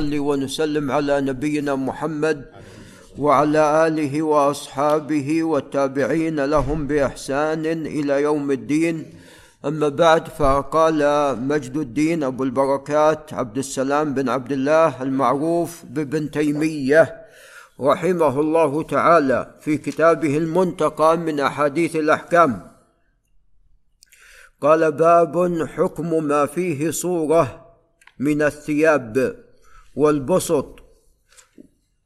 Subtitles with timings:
[0.00, 2.44] نصلي ونسلم على نبينا محمد
[3.18, 8.96] وعلى آله وأصحابه والتابعين لهم بإحسان إلى يوم الدين.
[9.64, 11.00] أما بعد فقال
[11.48, 17.16] مجد الدين أبو البركات عبد السلام بن عبد الله المعروف بابن تيمية
[17.80, 22.70] رحمه الله تعالى في كتابه المنتقى من أحاديث الأحكام.
[24.60, 27.66] قال باب حكم ما فيه صورة
[28.18, 29.36] من الثياب.
[29.96, 30.76] والبسط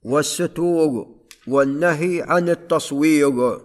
[0.02, 1.06] والستور
[1.46, 3.60] والنهي عن التصوير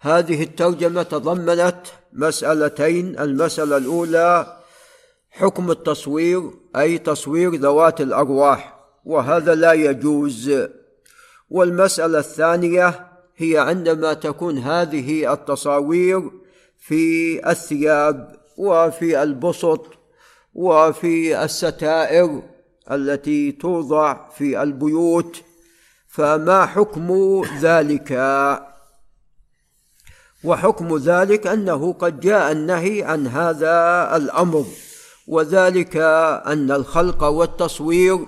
[0.00, 1.80] هذه الترجمه تضمنت
[2.12, 3.18] مسألتين.
[3.18, 4.58] المسألة الأولى
[5.30, 10.52] حكم التصوير أي تصوير ذوات الأرواح وهذا لا يجوز.
[11.50, 16.30] والمسألة الثانية هي عندما تكون هذه التصاوير
[16.78, 19.86] في الثياب وفي البسط
[20.54, 22.42] وفي الستائر
[22.90, 25.42] التي توضع في البيوت
[26.08, 28.12] فما حكم ذلك؟
[30.44, 34.64] وحكم ذلك أنه قد جاء النهي عن هذا الأمر
[35.28, 35.96] وذلك
[36.46, 38.26] أن الخلق والتصوير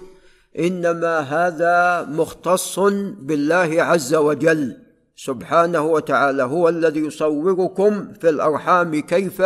[0.59, 2.79] إنما هذا مختص
[3.21, 4.77] بالله عز وجل.
[5.17, 9.43] سبحانه وتعالى هو الذي يصوركم في الأرحام كيف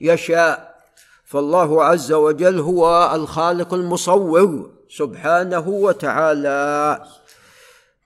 [0.00, 0.69] يشاء.
[1.30, 7.02] فالله عز وجل هو الخالق المصور سبحانه وتعالى.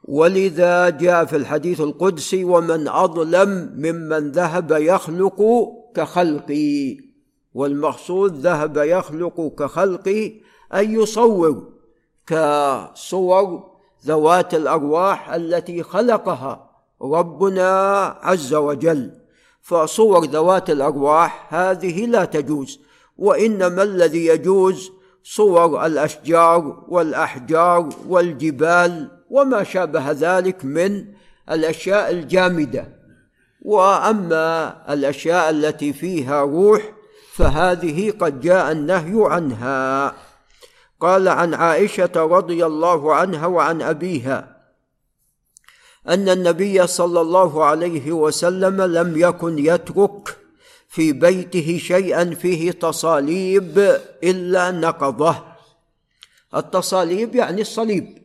[0.04, 5.42] ولذا جاء في الحديث القدسي ومن أظلم ممن ذهب يخلق
[5.94, 6.98] كخلقي.
[7.54, 10.32] والمقصود ذهب يخلق كخلقي
[10.74, 11.68] أي يصور
[12.26, 13.70] كصور
[14.06, 16.70] ذوات الأرواح التي خلقها
[17.02, 19.10] ربنا عز وجل.
[19.62, 22.83] فصور ذوات الأرواح هذه لا تجوز.
[23.16, 31.04] وإنما الذي يجوز صور الأشجار والأحجار والجبال وما شابه ذلك من
[31.50, 32.88] الأشياء الجامدة.
[33.62, 36.82] وأما الأشياء التي فيها روح
[37.32, 40.14] فهذه قد جاء النهي عنها.
[41.00, 44.54] قال عن عائشة رضي الله عنها وعن أبيها
[46.08, 50.38] أن النبي صلى الله عليه وسلم لم يكن يترك
[50.94, 53.78] في بيته شيئا فيه تصاليب
[54.24, 55.36] إلا نقضه.
[56.54, 58.18] التصاليب يعني الصليب.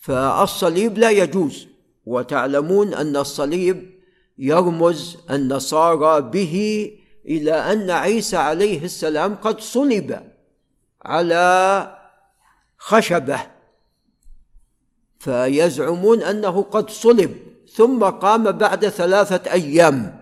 [0.00, 1.66] فالصليب لا يجوز.
[2.06, 3.90] وتعلمون أن الصليب
[4.38, 6.90] يرمز النصارى به
[7.26, 10.32] إلى أن عيسى عليه السلام قد صلب
[11.02, 11.96] على
[12.78, 13.40] خشبة.
[15.18, 17.36] فيزعمون أنه قد صلب.
[17.74, 20.19] ثم قام بعد ثلاثة أيام.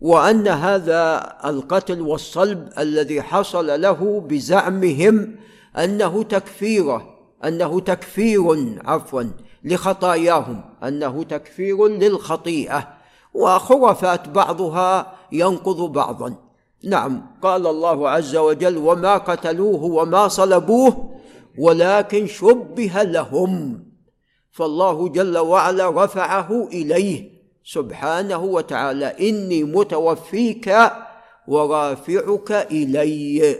[0.00, 5.36] وأن هذا القتل والصلب الذي حصل له بزعمهم
[5.78, 9.22] أنه تكفيره أنه تكفير عفوا
[9.64, 12.88] لخطاياهم أنه تكفير للخطيئة.
[13.34, 16.34] وخرفات بعضها ينقض بعضا.
[16.84, 21.16] نعم قال الله عز وجل وما قتلوه وما صلبوه
[21.58, 23.82] ولكن شبه لهم
[24.50, 27.35] فالله جل وعلا رفعه إليه.
[27.66, 30.74] سبحانه وتعالى إني متوفيك
[31.48, 33.58] ورافعك إلي.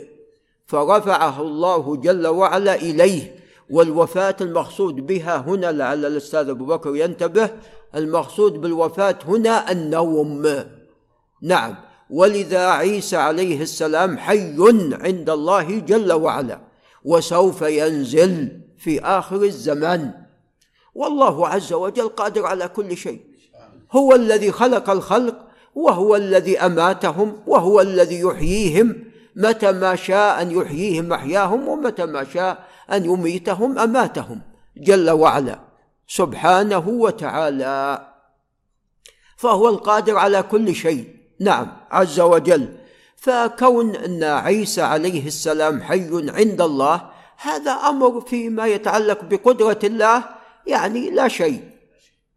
[0.66, 3.36] فرفعه الله جل وعلا إليه
[3.70, 7.50] والوفاة المقصود بها هنا لعل الأستاذ أبو بكر ينتبه
[7.94, 10.64] المقصود بالوفاة هنا النوم.
[11.42, 11.74] نعم.
[12.10, 14.54] ولذا عيسى عليه السلام حي
[14.92, 16.60] عند الله جل وعلا
[17.04, 20.12] وسوف ينزل في آخر الزمان.
[20.94, 23.35] والله عز وجل قادر على كل شيء.
[23.92, 29.04] هو الذي خلق الخلق وهو الذي أماتهم وهو الذي يحييهم.
[29.36, 34.40] متى ما شاء أن يحييهم أحياهم ومتى ما شاء أن يميتهم أماتهم.
[34.76, 35.58] جل وعلا.
[36.08, 38.06] سبحانه وتعالى.
[39.36, 41.16] فهو القادر على كل شيء.
[41.40, 41.66] نعم.
[41.90, 42.68] عز وجل.
[43.16, 50.24] فكون أن عيسى عليه السلام حي عند الله هذا أمر فيما يتعلق بقدرة الله
[50.66, 51.75] يعني لا شيء.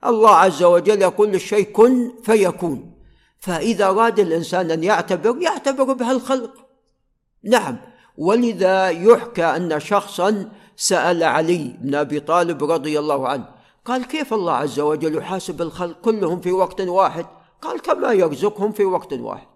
[0.06, 2.92] الله عز وجل يقول للشيء كن فيكون.
[3.40, 6.52] فإذا أراد الإنسان أن يعتبر يعتبر بهالخلق.
[7.44, 7.78] نعم.
[8.18, 13.46] ولذا يحكى أن شخصا سأل علي بن أبي طالب رضي الله عنه
[13.86, 17.26] قال كيف الله عز وجل يحاسب الخلق كلهم في وقت واحد؟
[17.62, 19.48] قال كما يرزقهم في وقت واحد.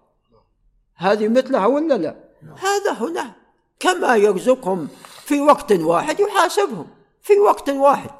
[0.96, 3.32] هذه مثلها ولا لا؟ هذا هنا.
[3.80, 4.88] كما يرزقهم
[5.24, 6.86] في وقت واحد يحاسبهم
[7.22, 8.10] في وقت واحد.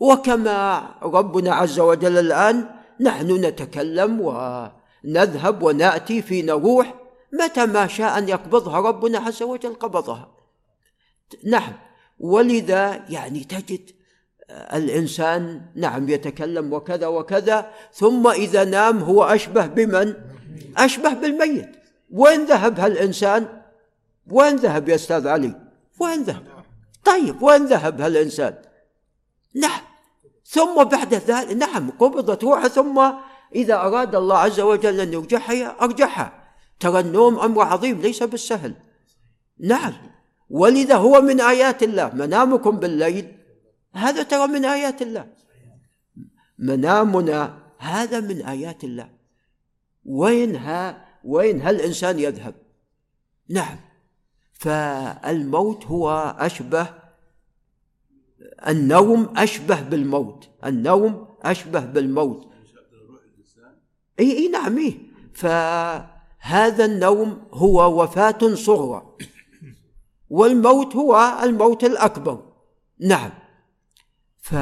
[0.00, 2.68] وكما ربنا عز وجل الآن
[3.00, 6.94] نحن نتكلم ونذهب ونأتي في نروح
[7.32, 10.30] متى ما شاء أن يقبضها ربنا عز وجل قبضها
[11.44, 11.72] نعم
[12.18, 13.90] ولذا يعني تجد
[14.50, 20.14] الإنسان نعم يتكلم وكذا وكذا ثم إذا نام هو أشبه بمن؟
[20.76, 21.76] أشبه بالميت
[22.10, 23.62] وين ذهب هالإنسان؟
[24.30, 25.54] وين ذهب يا أستاذ علي؟
[26.00, 26.42] وين ذهب؟
[27.04, 28.54] طيب وين ذهب هالإنسان؟
[29.54, 29.87] نعم
[30.48, 33.12] ثم بعد ذلك نعم قبضت روحه ثم
[33.54, 36.32] إذا أراد الله عز وجل أن يرجعها أرجعها
[36.80, 38.74] ترى النوم أمر عظيم ليس بالسهل.
[39.60, 39.92] نعم.
[40.50, 43.36] ولذا هو من آيات الله منامكم بالليل.
[43.94, 45.26] هذا ترى من آيات الله.
[46.58, 49.10] منامنا هذا من آيات الله.
[50.04, 52.54] وين ها وين هالإنسان يذهب؟
[53.48, 53.76] نعم.
[54.52, 57.07] فالموت هو أشبه
[58.68, 62.48] النوم أشبه بالموت النوم أشبه بالموت.
[64.20, 64.94] إي إي نعم إيه
[65.34, 69.16] فهذا النوم هو وفاة صغرى.
[70.30, 72.52] والموت هو الموت الأكبر.
[73.00, 73.30] نعم.
[74.38, 74.52] ف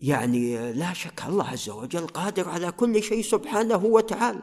[0.00, 4.42] يعني لا شك الله عز وجل قادر على كل شيء سبحانه وتعالى.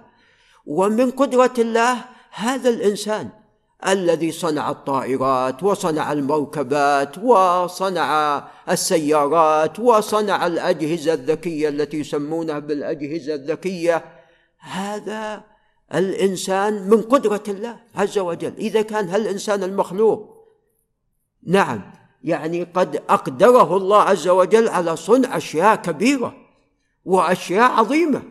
[0.65, 3.29] ومن قدرة الله هذا الإنسان
[3.87, 14.05] الذي صنع الطائرات وصنع المركبات وصنع السيارات وصنع الأجهزة الذكية التي يسمونها بالأجهزة الذكية.
[14.59, 15.43] هذا
[15.93, 18.53] الإنسان من قدرة الله عز وجل.
[18.57, 20.47] إذا كان هالإنسان المخلوق؟
[21.47, 21.91] نعم.
[22.23, 26.35] يعني قد أقدره الله عز وجل على صنع أشياء كبيرة
[27.05, 28.23] وأشياء عظيمة.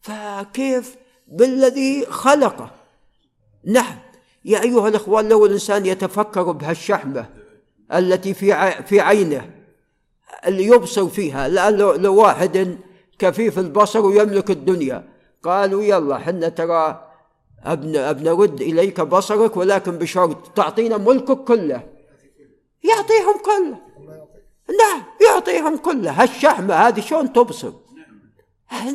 [0.00, 0.96] فكيف
[1.28, 2.70] بالذي خلقه؟
[3.64, 4.11] نعم.
[4.44, 7.26] يا أيها الإخوان لو الإنسان يتفكر بهالشحمة
[7.94, 9.50] التي في في عينه
[10.46, 12.78] اللي يبصر فيها لأن لو واحد
[13.18, 15.08] كفيف البصر ويملك الدنيا.
[15.42, 17.08] قالوا يلا حنا ترى
[17.64, 21.82] ابن ابن رد إليك بصرك ولكن بشرط تعطينا ملكك كله.
[22.84, 23.78] يعطيهم كله.
[24.78, 26.22] نعم يعطيهم كله.
[26.22, 27.72] هالشحمة هذه شلون تبصر؟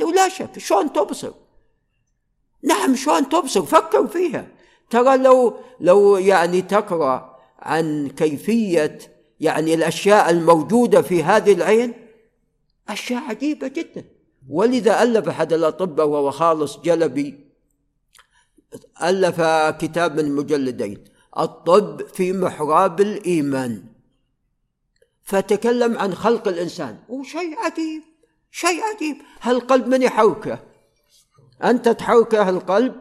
[0.02, 1.32] ولا شك شلون تبصر؟
[2.64, 4.48] نعم شلون تبصر؟ فكر فيها.
[4.90, 9.00] ترى لو لو يعني تقرأ عن كيفية
[9.40, 11.94] يعني الأشياء الموجودة في هذه العين
[12.90, 14.06] أشياء عجيبة جدا.
[14.50, 17.48] ولذا ألف احد الاطباء وهو خالص جلبي.
[19.04, 19.42] ألف
[19.82, 21.04] كتاب من مجلدين.
[21.40, 23.84] الطب في محراب الإيمان.
[25.24, 27.00] فتكلم عن خلق الإنسان.
[27.10, 28.02] وشيء عجيب
[28.52, 29.18] شيء عجيب.
[29.42, 30.60] هالقلب من يحركه؟
[31.64, 32.96] أنت تحركه القلب؟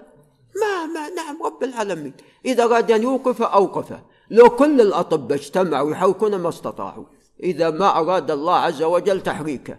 [0.87, 2.13] ما نعم رب العالمين.
[2.45, 7.05] إذا أراد أن يوقف أوقفه لو كل الأطباء اجتمعوا يحركون ما استطاعوا.
[7.43, 9.79] إذا ما أراد الله عز وجل تحريكه.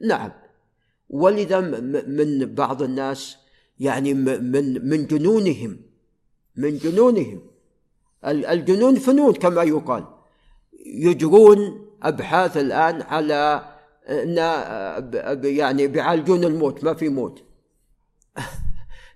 [0.00, 0.32] نعم.
[1.10, 1.60] ولذا
[2.06, 3.36] من بعض الناس
[3.78, 5.80] يعني من من جنونهم
[6.56, 7.40] من جنونهم.
[8.24, 10.04] الجنون فنون كما يقال.
[10.86, 13.72] يجرون أبحاث الآن على
[14.08, 17.42] أن يعني بيعالجون الموت ما في موت.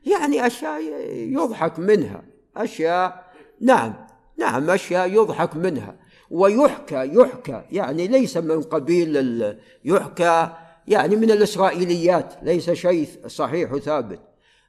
[0.06, 0.80] يعني أشياء
[1.14, 2.22] يضحك منها.
[2.56, 3.24] أشياء
[3.60, 3.94] نعم
[4.38, 5.96] نعم أشياء يضحك منها.
[6.30, 10.50] ويحكى يحكى يعني ليس من قبيل يحكى
[10.88, 14.20] يعني من الإسرائيليات ليس شيء صحيح وثابت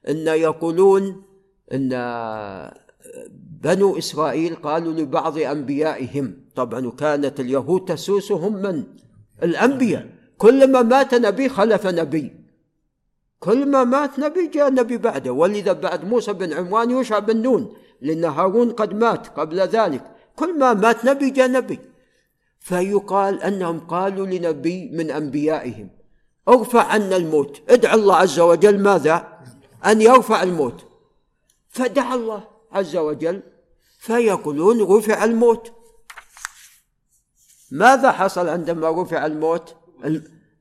[0.09, 1.23] إن يقولون
[1.73, 1.89] إن
[3.63, 8.83] بنو إسرائيل قالوا لبعض أنبيائهم طبعا وكانت اليهود تسوسهم من؟
[9.43, 10.07] الأنبياء.
[10.37, 12.40] كلما مات نبي خلف نبي.
[13.41, 15.31] كل ما مات نبي جاء نبي بعده.
[15.31, 20.03] ولذا بعد موسى بن عمران يوشع بن نون لأن هارون قد مات قبل ذلك.
[20.35, 21.79] كل ما مات نبي جاء نبي.
[22.59, 25.89] فيقال أنهم قالوا لنبي من أنبيائهم
[26.47, 27.61] ارفع عنا الموت.
[27.69, 29.39] ادعى الله عز وجل ماذا؟
[29.85, 30.85] أن يرفع الموت.
[31.69, 33.41] فدعا الله عز وجل
[33.99, 35.71] فيقولون رفع الموت.
[37.71, 39.75] ماذا حصل عندما رفع الموت؟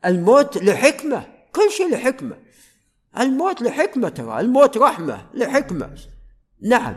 [0.04, 2.36] الموت لحكمة كل شيء لحكمة.
[3.18, 5.90] الموت لحكمة ترى الموت رحمة لحكمة.
[6.62, 6.96] نعم.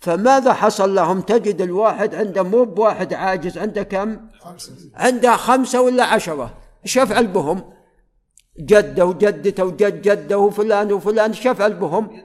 [0.00, 4.16] فماذا حصل لهم؟ تجد الواحد عنده مو بواحد عاجز عنده كم؟
[4.94, 6.54] عنده خمسة ولا عشرة.
[6.84, 7.64] يفعل بهم
[8.60, 12.22] جده وجدته وجد جده وفلان وفلان يفعل بهم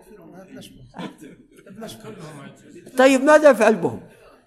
[2.97, 3.99] طيب ماذا يفعل بهم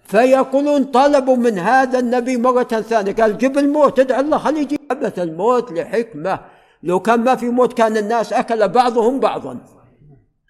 [0.05, 3.13] فيقولون طلبوا من هذا النبي مرة ثانية.
[3.13, 4.79] قال جب الموت ادعو الله خليه يجيب.
[5.17, 6.39] الموت لحكمة.
[6.83, 9.59] لو كان ما في موت كان الناس أكل بعضهم بعضا.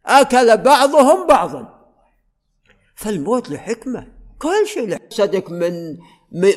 [0.06, 1.74] أكل بعضهم بعضا.
[2.96, 4.08] فالموت لحكمة
[4.40, 5.98] كل شيء صدق من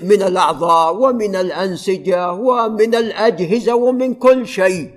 [0.02, 4.94] من الأعضاء ومن الأنسجة ومن الأجهزة ومن كل شيء.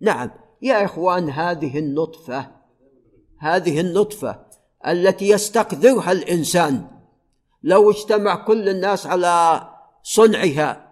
[0.00, 0.30] نعم.
[0.62, 2.46] يا إخوان هذه النطفة
[3.38, 4.38] هذه النطفة
[4.86, 6.86] التي يستقذرها الإنسان.
[7.62, 9.62] لو اجتمع كل الناس على
[10.02, 10.89] صنعها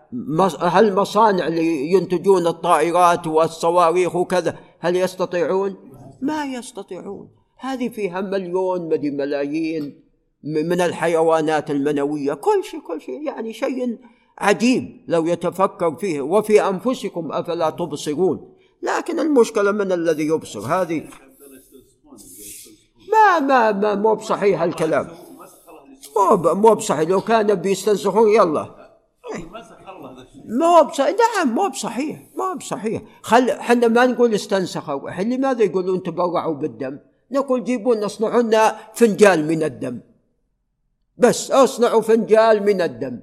[0.61, 5.77] هل مصانع اللي ينتجون الطائرات والصواريخ وكذا هل يستطيعون؟
[6.21, 7.29] ما يستطيعون.
[7.57, 10.01] هذه فيها مليون مدي ملايين
[10.45, 12.35] من الحيوانات المنوية.
[12.35, 13.23] كل شيء كل شيء.
[13.23, 13.99] يعني شيء
[14.39, 16.21] عجيب لو يتفكر فيه.
[16.21, 18.55] وفي أنفسكم أفلا تبصرون.
[18.83, 21.05] لكن المشكلة من الذي يبصر؟ هذه
[23.13, 25.09] ما ما ما مو بصحيح الكلام.
[26.17, 27.09] مو مو بصحيح.
[27.09, 28.79] لو كان بيستنسخون يلا.
[30.49, 33.03] مو بصحيح نعم مو بصحيح مو بصحيح.
[33.23, 36.99] خل إحنا ما نقول استنسخوا إحنا لماذا يقولون تبرعوا بالدم؟
[37.31, 40.01] نقول جيبوا اصنعوا لنا فنجال من الدم.
[41.17, 43.21] بس اصنعوا فنجال من الدم.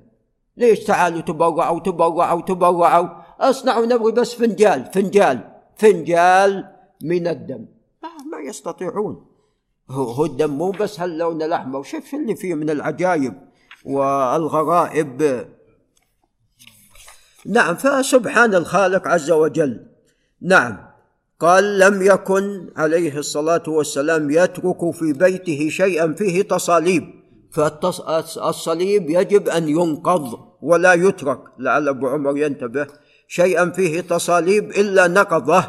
[0.57, 3.07] ليش تعالوا تبرعوا تبرعوا تبرعوا
[3.39, 5.39] اصنعوا نبغي بس فنجال فنجال
[5.75, 6.65] فنجال
[7.03, 7.65] من الدم.
[8.31, 9.25] ما يستطيعون.
[9.89, 13.33] هو الدم مو بس هاللون الاحمر شوف اللي فيه من العجائب
[13.85, 15.45] والغرائب؟
[17.45, 19.85] نعم فسبحان الخالق عز وجل.
[20.41, 20.77] نعم.
[21.39, 27.03] قال لم يكن عليه الصلاة والسلام يترك في بيته شيئا فيه تصاليب.
[27.51, 31.39] فالصليب يجب أن ينقض ولا يترك.
[31.59, 32.87] لعل أبو عمر ينتبه
[33.27, 35.63] شيئا فيه تصاليب إلا نقضه.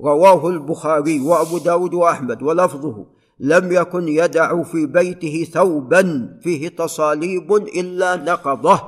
[0.00, 3.06] رواه البخاري وأبو داود وأحمد ولفظه
[3.40, 8.80] لم يكن يدع في بيته ثوبا فيه تصاليب إلا نقضه.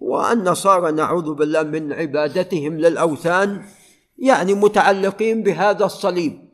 [0.00, 3.62] والنصارى نعوذ بالله من عبادتهم للأوثان
[4.18, 6.48] يعني متعلقين بهذا الصليب.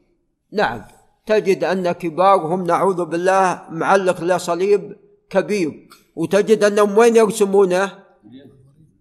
[0.53, 0.83] نعم
[1.27, 4.97] تجد أن كبارهم نعوذ بالله معلق له صليب
[5.31, 7.93] كبير وتجد أنهم وين يرسمونه؟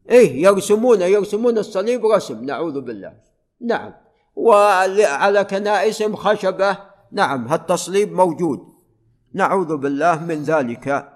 [0.10, 3.14] إيه يرسمونه يرسمون الصليب رسم نعوذ بالله.
[3.62, 3.94] نعم
[4.36, 6.78] وعلى كنائسهم خشبة
[7.12, 8.60] نعم هالتصليب موجود.
[9.34, 11.12] نعوذ بالله من ذلك.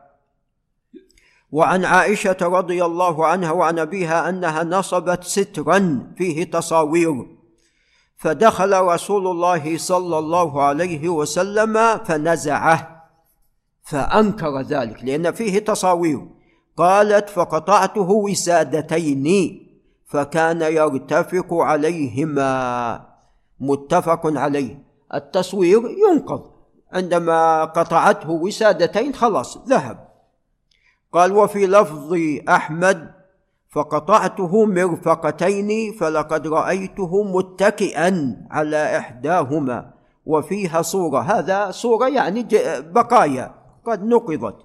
[1.55, 7.25] وعن عائشة رضي الله عنها وعن أبيها أنها نصبت سترا فيه تصاوير.
[8.17, 13.05] فدخل رسول الله صلى الله عليه وسلم فنزعه
[13.83, 16.27] فأنكر ذلك لأن فيه تصاوير.
[16.77, 19.27] قالت فقطعته وسادتين
[20.05, 23.05] فكان يرتفق عليهما.
[23.59, 24.83] متفق عليه.
[25.13, 26.43] التصوير ينقض.
[26.93, 30.04] عندما قطعته وسادتين خلاص ذهب.
[31.15, 32.17] قال وفي لفظ
[32.49, 33.11] أحمد
[33.69, 39.93] فقطعته مرفقتين فلقد رأيته متكئا على إحداهما
[40.25, 41.19] وفيها صورة.
[41.19, 42.47] هذا صورة يعني
[42.79, 43.55] بقايا
[43.85, 44.55] قد نقضت.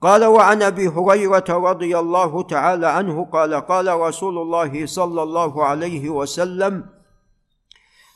[0.00, 6.10] قال وعن أبي هريرة رضي الله تعالى عنه قال قال رسول الله صلى الله عليه
[6.10, 6.84] وسلم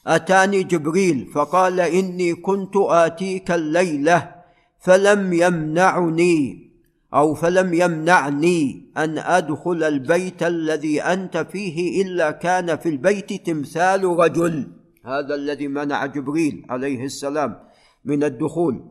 [0.06, 4.34] أتاني جبريل فقال إني كنت آتيك الليلة
[4.80, 6.71] فلم يمنعني.
[7.14, 14.72] أو فلم يمنعني أن أدخل البيت الذي أنت فيه إلا كان في البيت تمثال رجل.
[15.04, 17.58] هذا الذي منع جبريل عليه السلام
[18.04, 18.84] من الدخول.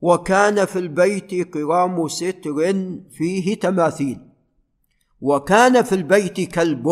[0.00, 2.74] وكان في البيت قرام ستر
[3.10, 4.18] فيه تماثيل.
[5.20, 6.88] وكان في البيت كلب.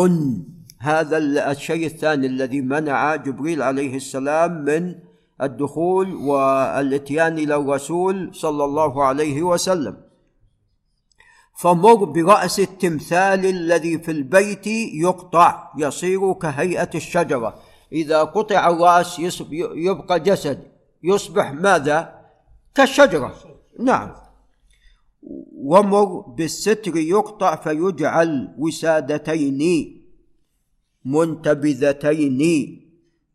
[0.79, 1.17] هذا
[1.51, 4.95] الشيء الثاني الذي منع جبريل عليه السلام من
[5.41, 9.97] الدخول والاتيان إلى الرسول صلى الله عليه وسلم.
[11.59, 17.59] فمر برأس التمثال الذي في البيت يقطع يصير كهيئة الشجرة.
[17.91, 19.19] إذا قطع الرأس
[19.75, 20.63] يبقى جسد.
[21.03, 22.19] يصبح ماذا؟
[22.75, 23.35] كالشجرة.
[23.79, 24.11] نعم.
[25.55, 29.61] ومر بالستر يقطع فيجعل وسادتين
[31.05, 32.41] منتبذتين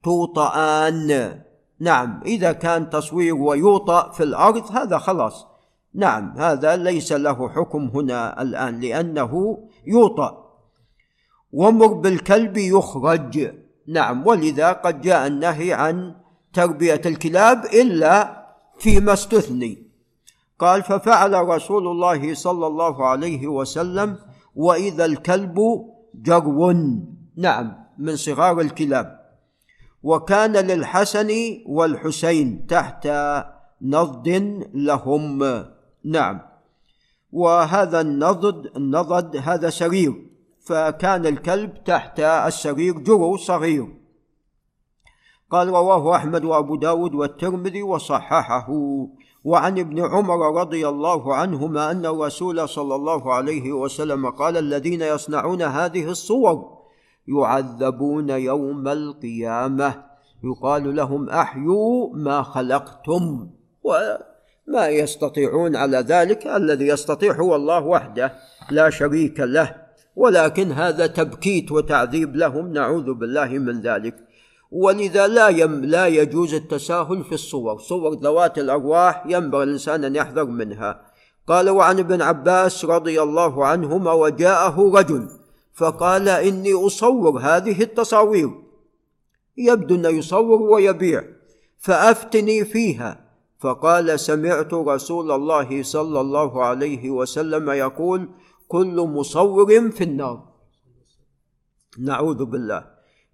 [0.04, 1.40] توطئان
[1.84, 5.46] نعم إذا كان تصوير ويوطأ في الأرض هذا خلاص.
[5.94, 10.30] نعم هذا ليس له حكم هنا الآن لأنه يوطأ.
[11.52, 13.50] ومر بالكلب يخرج.
[13.88, 16.14] نعم ولذا قد جاء النهي عن
[16.52, 18.44] تربية الكلاب إلا
[18.78, 19.72] فيما استثني.
[20.58, 24.16] قال ففعل رسول الله صلى الله عليه وسلم
[24.56, 25.58] وإذا الكلب
[26.14, 26.72] جرو.
[27.36, 29.23] نعم من صغار الكلاب.
[30.04, 31.30] وكان للحسن
[31.66, 33.08] والحسين تحت
[33.82, 34.28] نضد
[34.74, 35.38] لهم.
[36.04, 36.40] نعم.
[37.32, 40.14] وهذا النضد النضد هذا سرير
[40.66, 43.88] فكان الكلب تحت السرير جرو صغير.
[45.50, 48.68] قال رواه أحمد وأبو داود والترمذي وصححه.
[49.44, 55.62] وعن ابن عمر رضي الله عنهما أن الرسول صلى الله عليه وسلم قال الذين يصنعون
[55.62, 56.83] هذه الصور
[57.28, 60.04] يعذبون يوم القيامة.
[60.44, 63.50] يقال لهم أحيوا ما خلقتم
[64.66, 68.32] ما يستطيعون على ذلك الذي يستطيع هو الله وحده.
[68.70, 69.74] لا شريك له.
[70.16, 72.72] ولكن هذا تبكيت وتعذيب لهم.
[72.72, 74.14] نعوذ بالله من ذلك.
[74.70, 77.78] ولذا لا يم لا يجوز التساهل في الصور.
[77.78, 81.00] صور ذوات الأرواح ينبغي الإنسان أن يحذر منها.
[81.46, 85.28] قال وعن ابن عباس رضي الله عنهما وجاءه رجل
[85.74, 88.50] فقال إني أصور هذه التصاوير.
[89.56, 91.24] يبدو انه يصور ويبيع.
[91.78, 93.24] فأفتني فيها.
[93.58, 98.28] فقال سمعت رسول الله صلى الله عليه وسلم يقول
[98.68, 100.48] كل مصور في النار.
[101.98, 102.84] نعوذ بالله.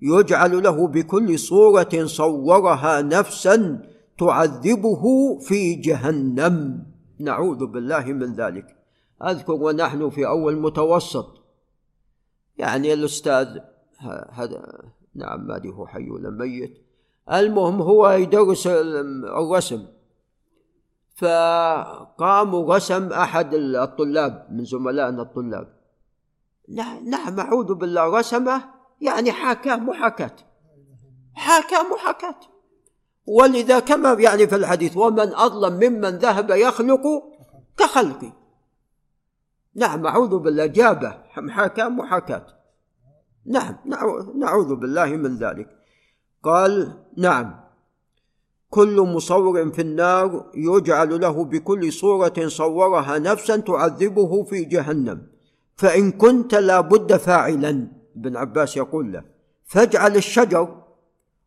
[0.03, 3.83] يجعل له بكل صورة صورها نفسا
[4.19, 6.87] تعذبه في جهنم.
[7.21, 8.67] نعوذ بالله من ذلك.
[9.25, 11.40] أذكر ونحن في أول متوسط.
[12.61, 13.59] يعني الأستاذ
[14.33, 14.83] هذا
[15.15, 16.87] نعم ما هو حي ولا ميت.
[17.33, 18.67] المهم هو يدرس
[19.41, 19.87] الرسم.
[21.17, 25.69] فقام ورسم أحد الطلاب من زملائنا الطلاب.
[27.05, 28.65] نعم اعوذ بالله رسمه
[29.01, 30.37] يعني حاكاه محاكاة.
[31.35, 32.41] حاكاه محاكاة.
[33.27, 37.03] ولذا كما يعني في الحديث ومن أظلم ممن ذهب يخلق
[37.77, 38.33] كخلقي
[39.75, 42.47] نعم أعوذ بالله جابه محاكاه محاكاه
[43.47, 43.77] نعم
[44.37, 45.69] نعوذ بالله من ذلك.
[46.43, 47.61] قال نعم.
[48.71, 55.27] كل مصور في النار يجعل له بكل صورة صورها نفسا تعذبه في جهنم.
[55.77, 59.25] فإن كنت لابد فاعلا ابن عباس يقول له.
[59.65, 60.83] فاجعل الشجر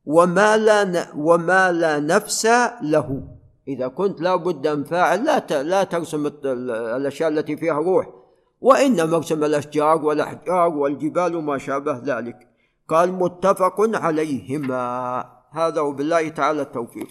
[0.05, 2.45] وما لا وما لا نفس
[2.81, 3.27] له.
[3.67, 8.09] إذا كنت لابد أن فاعل لا لا ترسم الأشياء التي فيها روح.
[8.61, 12.47] وإنما ارسم الأشجار والأحجار والجبال وما شابه ذلك.
[12.87, 15.25] قال متفق عليهما.
[15.51, 17.07] هذا وبالله تعالى التوفيق.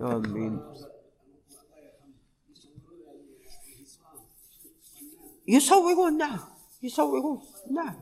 [0.00, 0.60] آمين.
[5.48, 6.38] يصورون نعم.
[6.82, 7.94] يصورون نعم.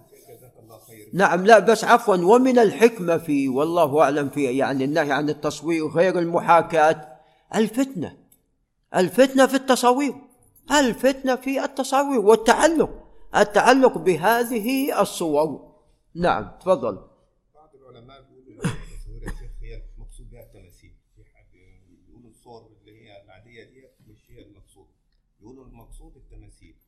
[1.12, 2.16] نعم لا بس عفوا.
[2.16, 7.13] ومن الحكمة في والله أعلم في يعني النهي عن التصوير غير المحاكاة.
[7.54, 8.16] الفتنة.
[8.94, 10.14] الفتنة في التصاوير.
[10.70, 12.90] الفتنة في التصاوير والتعلق.
[13.36, 15.74] التعلق بهذه الصور.
[16.14, 17.14] نعم تفضل.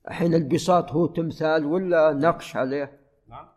[0.09, 3.49] الحين البساط هو تمثال ولا نقش عليه؟ نعم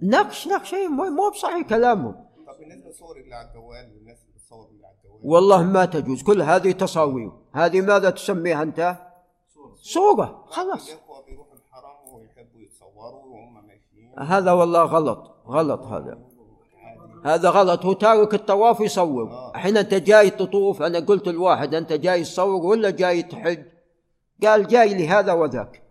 [0.00, 0.46] نقش.
[0.48, 2.12] نقش اي مو بصحيح كلامهم
[2.46, 6.22] طب بالنسبة للصور اللي على الجوال والناس على الجوال والله ما تجوز.
[6.22, 7.32] كل هذه تصاوير.
[7.52, 8.96] هذه ماذا تسميها أنت؟
[9.54, 10.44] صورة, صورة.
[10.48, 10.90] خلاص.
[14.18, 15.34] هذا والله غلط.
[15.46, 16.18] غلط هذا.
[17.24, 17.84] هذا غلط.
[17.84, 19.30] هو تارك الطواف يصور.
[19.30, 19.52] آه.
[19.54, 20.82] الحين أنت جاي تطوف.
[20.82, 23.64] أنا قلت الواحد أنت جاي تصور ولا جاي تحج؟
[24.42, 25.82] قال جاي لهذا وذاك.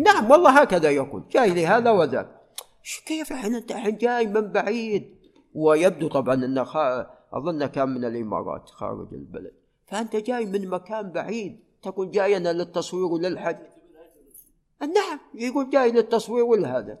[0.00, 1.28] نعم والله هكذا يقول.
[1.30, 2.28] جاي لهذا وذاك.
[3.06, 5.18] كيف الحين أنت الحين جاي من بعيد؟
[5.54, 6.64] ويبدو طبعا انه
[7.32, 9.52] أظن كان من الإمارات خارج البلد.
[9.86, 13.56] فأنت جاي من مكان بعيد تقول جاي أنا للتصوير وللحج
[14.80, 16.98] نعم يقول جاي للتصوير ولهذا